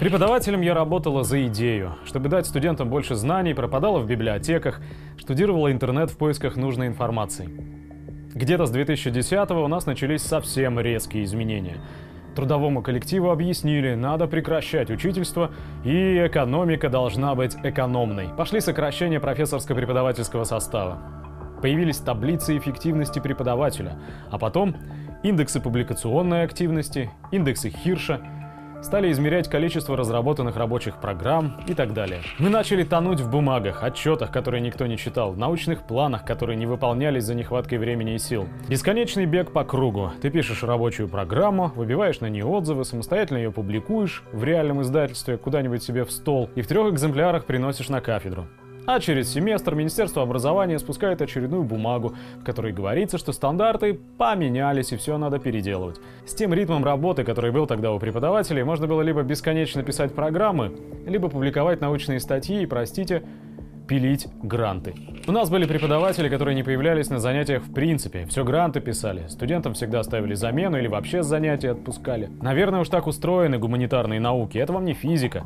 [0.00, 1.94] Преподавателем я работала за идею.
[2.04, 4.80] Чтобы дать студентам больше знаний, пропадала в библиотеках,
[5.16, 7.48] штудировала интернет в поисках нужной информации.
[8.34, 11.76] Где-то с 2010 у нас начались совсем резкие изменения.
[12.34, 15.52] Трудовому коллективу объяснили, надо прекращать учительство,
[15.84, 18.30] и экономика должна быть экономной.
[18.36, 20.98] Пошли сокращения профессорско-преподавательского состава.
[21.62, 23.96] Появились таблицы эффективности преподавателя,
[24.28, 24.74] а потом
[25.22, 28.20] индексы публикационной активности, индексы Хирша–
[28.84, 32.20] стали измерять количество разработанных рабочих программ и так далее.
[32.38, 37.24] Мы начали тонуть в бумагах, отчетах, которые никто не читал, научных планах, которые не выполнялись
[37.24, 38.46] за нехваткой времени и сил.
[38.68, 40.12] Бесконечный бег по кругу.
[40.20, 45.82] Ты пишешь рабочую программу, выбиваешь на нее отзывы, самостоятельно ее публикуешь в реальном издательстве куда-нибудь
[45.82, 48.46] себе в стол и в трех экземплярах приносишь на кафедру.
[48.86, 54.96] А через семестр Министерство образования спускает очередную бумагу, в которой говорится, что стандарты поменялись и
[54.96, 56.00] все надо переделывать.
[56.26, 60.76] С тем ритмом работы, который был тогда у преподавателей, можно было либо бесконечно писать программы,
[61.06, 63.22] либо публиковать научные статьи и, простите,
[63.86, 64.94] пилить гранты.
[65.26, 68.26] У нас были преподаватели, которые не появлялись на занятиях в принципе.
[68.26, 69.26] Все гранты писали.
[69.28, 72.30] Студентам всегда ставили замену или вообще с занятий отпускали.
[72.40, 74.58] Наверное, уж так устроены гуманитарные науки.
[74.58, 75.44] Это вам не физика.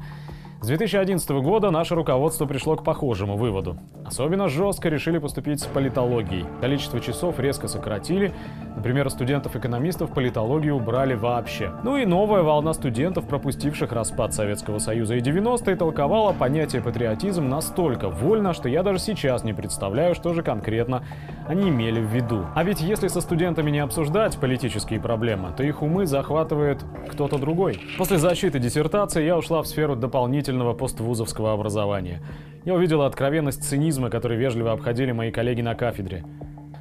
[0.61, 3.79] С 2011 года наше руководство пришло к похожему выводу.
[4.05, 6.47] Особенно жестко решили поступить с политологией.
[6.61, 8.33] Количество часов резко сократили.
[8.75, 11.71] Например, студентов-экономистов политологию убрали вообще.
[11.85, 18.09] Ну и новая волна студентов, пропустивших распад Советского Союза и 90-е, толковала понятие патриотизм настолько
[18.09, 21.05] вольно, что я даже сейчас не представляю, что же конкретно
[21.49, 22.45] они имели в виду.
[22.55, 27.81] А ведь если со студентами не обсуждать политические проблемы, то их умы захватывает кто-то другой.
[27.97, 32.23] После защиты диссертации я ушла в сферу дополнительного поствузовского образования.
[32.65, 36.25] Я увидела откровенность цинизма, который вежливо обходили мои коллеги на кафедре.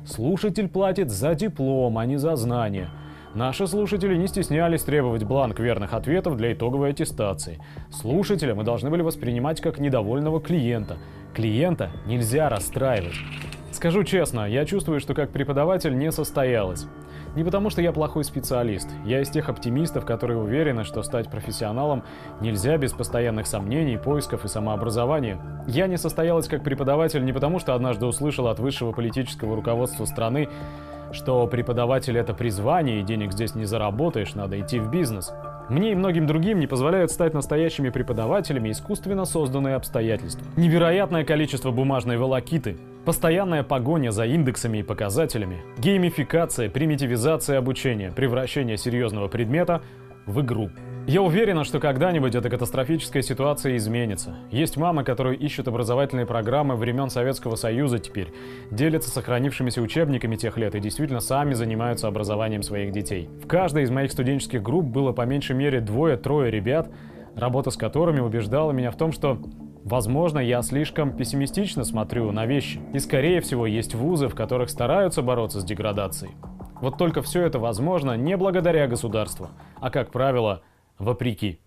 [0.05, 2.89] Слушатель платит за диплом, а не за знания.
[3.33, 7.59] Наши слушатели не стеснялись требовать бланк верных ответов для итоговой аттестации.
[7.91, 10.97] Слушателя мы должны были воспринимать как недовольного клиента.
[11.33, 13.13] Клиента нельзя расстраивать.
[13.87, 16.87] Скажу честно, я чувствую, что как преподаватель не состоялась.
[17.37, 18.89] Не потому, что я плохой специалист.
[19.05, 22.03] Я из тех оптимистов, которые уверены, что стать профессионалом
[22.41, 25.39] нельзя без постоянных сомнений, поисков и самообразования.
[25.67, 30.49] Я не состоялась как преподаватель не потому, что однажды услышал от высшего политического руководства страны,
[31.13, 35.31] что преподаватель— это призвание, и денег здесь не заработаешь, надо идти в бизнес.
[35.69, 40.45] Мне и многим другим не позволяют стать настоящими преподавателями искусственно созданные обстоятельства.
[40.57, 42.77] Невероятное количество бумажной волокиты,
[43.07, 49.81] Постоянная погоня за индексами и показателями, геймификация, примитивизация обучения, превращение серьезного предмета
[50.25, 50.71] в игру.
[51.07, 54.35] Я уверена, что когда-нибудь эта катастрофическая ситуация изменится.
[54.51, 58.33] Есть мамы, которые ищут образовательные программы времен Советского Союза теперь,
[58.71, 63.29] делятся сохранившимися учебниками тех лет и действительно сами занимаются образованием своих детей.
[63.41, 66.89] В каждой из моих студенческих групп было по меньшей мере двое-трое ребят,
[67.37, 69.39] работа с которыми убеждала меня в том, что
[69.87, 72.81] Возможно, я слишком пессимистично смотрю на вещи.
[72.91, 76.33] И скорее всего есть вузы, в которых стараются бороться с деградацией.
[76.81, 79.47] Вот только все это возможно не благодаря государству,
[79.79, 80.61] а, как правило,
[80.99, 81.61] вопреки.